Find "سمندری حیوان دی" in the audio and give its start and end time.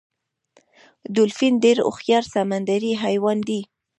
2.33-3.61